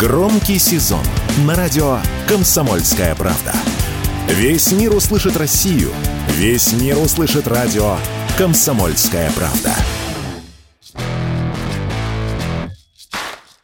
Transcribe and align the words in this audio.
Громкий 0.00 0.58
сезон 0.58 1.04
на 1.44 1.54
радио 1.54 1.98
«Комсомольская 2.26 3.14
правда». 3.14 3.52
Весь 4.28 4.72
мир 4.72 4.94
услышит 4.94 5.36
Россию. 5.36 5.90
Весь 6.38 6.72
мир 6.72 6.96
услышит 6.96 7.46
радио 7.46 7.98
«Комсомольская 8.38 9.30
правда». 9.32 9.74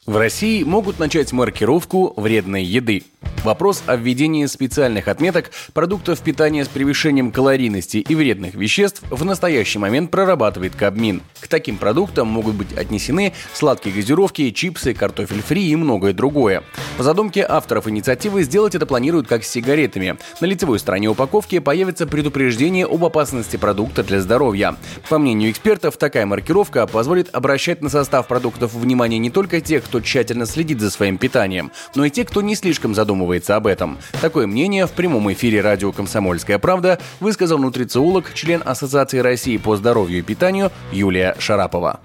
В 0.05 0.15
России 0.15 0.63
могут 0.63 0.99
начать 0.99 1.33
маркировку 1.33 2.13
вредной 2.21 2.65
еды. 2.65 3.05
Вопрос 3.47 3.85
о 3.87 3.95
введении 3.95 4.45
специальных 4.47 5.07
отметок 5.07 5.53
продуктов 5.73 6.19
питания 6.19 6.65
с 6.65 6.69
превышением 6.69 7.31
калорийности 7.31 7.99
и 7.99 8.15
вредных 8.17 8.57
веществ 8.57 9.05
в 9.09 9.25
настоящий 9.25 9.79
момент 9.79 10.11
прорабатывает 10.11 10.75
Кабмин. 10.75 11.23
К 11.39 11.47
таким 11.47 11.77
продуктам 11.77 12.27
могут 12.27 12.57
быть 12.57 12.77
отнесены 12.77 13.35
сладкие 13.55 13.95
газировки, 13.95 14.51
чипсы, 14.51 14.95
картофель 14.95 15.43
фри 15.43 15.69
и 15.69 15.77
многое 15.77 16.13
другое. 16.13 16.65
По 16.99 17.05
задумке 17.05 17.47
авторов 17.49 17.87
инициативы 17.87 18.43
сделать 18.43 18.75
это 18.75 18.85
планируют 18.85 19.29
как 19.29 19.45
с 19.45 19.49
сигаретами. 19.49 20.19
На 20.41 20.47
лицевой 20.47 20.81
стороне 20.81 21.09
упаковки 21.09 21.61
появится 21.61 22.09
предупреждение 22.09 22.85
об 22.85 23.05
опасности 23.05 23.57
продукта 23.57 24.03
для 24.03 24.21
здоровья. 24.21 24.75
По 25.09 25.19
мнению 25.19 25.53
экспертов, 25.53 25.99
такая 25.99 26.27
маркировка 26.27 26.85
позволит 26.89 27.33
обращать 27.33 27.81
на 27.81 27.91
состав 27.91 28.27
продуктов 28.27 28.75
внимание 28.75 29.21
не 29.21 29.31
только 29.31 29.61
тех, 29.61 29.85
кто 29.85 30.01
тщательно 30.01 30.47
следит 30.47 30.81
за 30.81 30.91
своим 30.91 31.17
питанием, 31.17 31.71
но 31.95 32.05
и 32.05 32.11
те, 32.11 32.25
кто 32.25 32.43
не 32.43 32.57
слишком 32.57 32.93
задумывается 32.93 33.36
задумывается 33.37 33.57
об 33.57 33.67
этом. 33.67 33.99
Такое 34.21 34.47
мнение 34.47 34.87
в 34.87 34.93
прямом 34.93 35.33
эфире 35.33 35.61
радио 35.61 35.93
«Комсомольская 35.93 36.59
правда» 36.59 36.99
высказал 37.21 37.59
нутрициолог, 37.59 38.33
член 38.35 38.63
Ассоциации 38.65 39.19
России 39.19 39.57
по 39.57 39.77
здоровью 39.77 40.19
и 40.19 40.23
питанию 40.23 40.71
Юлия 40.93 41.35
Шарапова 41.39 42.01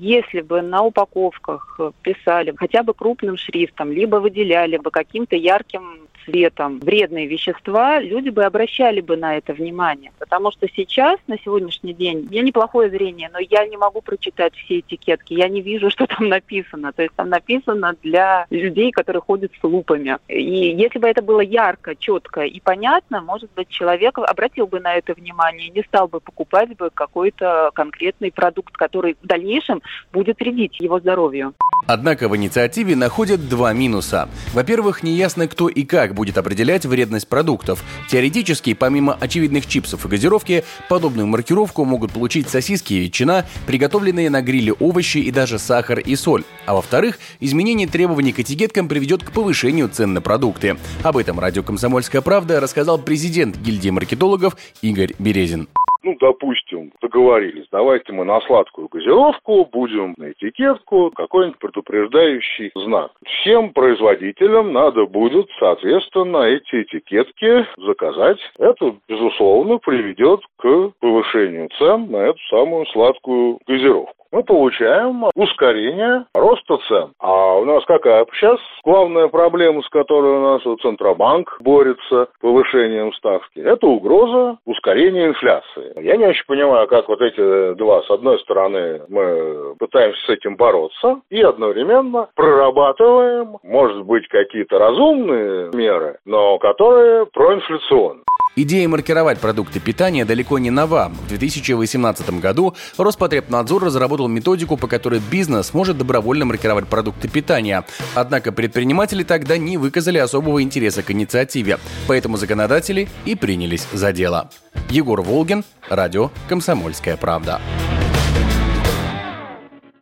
если 0.00 0.40
бы 0.40 0.62
на 0.62 0.82
упаковках 0.82 1.78
писали 2.02 2.54
хотя 2.56 2.82
бы 2.82 2.94
крупным 2.94 3.36
шрифтом, 3.36 3.92
либо 3.92 4.16
выделяли 4.16 4.78
бы 4.78 4.90
каким-то 4.90 5.36
ярким 5.36 6.01
цветом 6.24 6.80
вредные 6.80 7.26
вещества, 7.26 8.00
люди 8.00 8.30
бы 8.30 8.44
обращали 8.44 9.00
бы 9.00 9.16
на 9.16 9.36
это 9.36 9.52
внимание. 9.52 10.12
Потому 10.18 10.50
что 10.50 10.66
сейчас, 10.68 11.18
на 11.26 11.38
сегодняшний 11.38 11.94
день, 11.94 12.28
я 12.30 12.42
неплохое 12.42 12.90
зрение, 12.90 13.30
но 13.32 13.38
я 13.38 13.66
не 13.66 13.76
могу 13.76 14.00
прочитать 14.00 14.54
все 14.54 14.80
этикетки, 14.80 15.34
я 15.34 15.48
не 15.48 15.60
вижу, 15.60 15.90
что 15.92 16.06
там 16.06 16.28
написано. 16.28 16.92
То 16.92 17.02
есть 17.02 17.14
там 17.14 17.28
написано 17.28 17.94
для 18.02 18.46
людей, 18.50 18.90
которые 18.90 19.22
ходят 19.22 19.52
с 19.58 19.64
лупами. 19.64 20.18
И 20.28 20.74
если 20.76 20.98
бы 20.98 21.08
это 21.08 21.22
было 21.22 21.40
ярко, 21.40 21.94
четко 21.96 22.42
и 22.42 22.60
понятно, 22.60 23.20
может 23.20 23.50
быть, 23.54 23.68
человек 23.68 24.18
обратил 24.18 24.66
бы 24.66 24.80
на 24.80 24.94
это 24.94 25.14
внимание, 25.14 25.70
не 25.70 25.82
стал 25.82 26.08
бы 26.08 26.20
покупать 26.20 26.76
бы 26.76 26.90
какой-то 26.92 27.70
конкретный 27.74 28.32
продукт, 28.32 28.76
который 28.76 29.16
в 29.22 29.26
дальнейшем 29.26 29.82
будет 30.12 30.40
вредить 30.40 30.80
его 30.80 30.98
здоровью. 31.00 31.54
Однако 31.86 32.28
в 32.28 32.36
инициативе 32.36 32.96
находят 32.96 33.48
два 33.48 33.72
минуса. 33.72 34.28
Во-первых, 34.52 35.02
неясно, 35.02 35.48
кто 35.48 35.68
и 35.68 35.84
как 35.84 36.14
будет 36.14 36.38
определять 36.38 36.86
вредность 36.86 37.28
продуктов. 37.28 37.82
Теоретически, 38.10 38.74
помимо 38.74 39.14
очевидных 39.14 39.66
чипсов 39.66 40.04
и 40.04 40.08
газировки, 40.08 40.64
подобную 40.88 41.26
маркировку 41.26 41.84
могут 41.84 42.12
получить 42.12 42.48
сосиски 42.48 42.94
и 42.94 43.00
ветчина, 43.00 43.46
приготовленные 43.66 44.30
на 44.30 44.42
гриле 44.42 44.72
овощи 44.72 45.18
и 45.18 45.30
даже 45.30 45.58
сахар 45.58 45.98
и 45.98 46.16
соль. 46.16 46.44
А 46.66 46.74
во-вторых, 46.74 47.18
изменение 47.40 47.88
требований 47.88 48.32
к 48.32 48.40
этикеткам 48.40 48.88
приведет 48.88 49.24
к 49.24 49.32
повышению 49.32 49.88
цен 49.88 50.14
на 50.14 50.20
продукты. 50.20 50.76
Об 51.02 51.16
этом 51.16 51.40
радио 51.40 51.62
«Комсомольская 51.62 52.22
правда» 52.22 52.60
рассказал 52.60 52.98
президент 52.98 53.56
гильдии 53.56 53.90
маркетологов 53.90 54.56
Игорь 54.82 55.14
Березин 55.18 55.68
ну, 56.02 56.16
допустим, 56.20 56.92
договорились, 57.00 57.66
давайте 57.70 58.12
мы 58.12 58.24
на 58.24 58.40
сладкую 58.42 58.88
газировку 58.88 59.64
будем 59.66 60.14
на 60.16 60.32
этикетку 60.32 61.10
какой-нибудь 61.10 61.58
предупреждающий 61.58 62.72
знак. 62.74 63.12
Всем 63.24 63.72
производителям 63.72 64.72
надо 64.72 65.06
будет, 65.06 65.48
соответственно, 65.58 66.38
эти 66.44 66.82
этикетки 66.82 67.66
заказать. 67.78 68.38
Это, 68.58 68.96
безусловно, 69.08 69.78
приведет 69.78 70.40
к 70.56 70.92
повышению 71.00 71.68
цен 71.78 72.10
на 72.10 72.28
эту 72.28 72.38
самую 72.50 72.86
сладкую 72.86 73.58
газировку 73.66 74.21
мы 74.32 74.42
получаем 74.42 75.24
ускорение 75.34 76.24
роста 76.34 76.78
цен. 76.88 77.12
А 77.20 77.58
у 77.58 77.64
нас 77.64 77.84
какая 77.84 78.26
сейчас 78.32 78.58
главная 78.84 79.28
проблема, 79.28 79.82
с 79.82 79.88
которой 79.90 80.32
у 80.32 80.40
нас 80.40 80.64
вот 80.64 80.80
Центробанк 80.80 81.58
борется 81.60 82.28
повышением 82.40 83.12
ставки? 83.12 83.58
Это 83.58 83.86
угроза 83.86 84.58
ускорения 84.64 85.26
инфляции. 85.26 85.92
Я 86.02 86.16
не 86.16 86.26
очень 86.26 86.46
понимаю, 86.46 86.88
как 86.88 87.08
вот 87.08 87.20
эти 87.20 87.74
два, 87.74 88.02
с 88.02 88.10
одной 88.10 88.38
стороны, 88.40 89.02
мы 89.08 89.74
пытаемся 89.78 90.20
с 90.26 90.28
этим 90.30 90.56
бороться 90.56 91.20
и 91.30 91.42
одновременно 91.42 92.28
прорабатываем, 92.34 93.58
может 93.62 94.02
быть, 94.04 94.26
какие-то 94.28 94.78
разумные 94.78 95.70
меры, 95.74 96.18
но 96.24 96.58
которые 96.58 97.26
проинфляционные. 97.26 98.24
Идея 98.54 98.86
маркировать 98.86 99.38
продукты 99.38 99.80
питания 99.80 100.26
далеко 100.26 100.58
не 100.58 100.70
нова. 100.70 101.10
В 101.24 101.28
2018 101.28 102.38
году 102.38 102.76
Роспотребнадзор 102.98 103.84
разработал 103.84 104.28
методику, 104.28 104.76
по 104.76 104.88
которой 104.88 105.20
бизнес 105.30 105.72
может 105.72 105.96
добровольно 105.96 106.44
маркировать 106.44 106.86
продукты 106.86 107.28
питания. 107.28 107.84
Однако 108.14 108.52
предприниматели 108.52 109.22
тогда 109.22 109.56
не 109.56 109.78
выказали 109.78 110.18
особого 110.18 110.62
интереса 110.62 111.02
к 111.02 111.10
инициативе, 111.10 111.78
поэтому 112.06 112.36
законодатели 112.36 113.08
и 113.24 113.34
принялись 113.34 113.86
за 113.92 114.12
дело. 114.12 114.50
Егор 114.90 115.22
Волгин, 115.22 115.64
радио 115.88 116.30
«Комсомольская 116.48 117.16
правда». 117.16 117.58